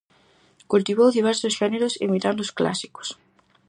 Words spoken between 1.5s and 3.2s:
xéneros imitando os clásicos.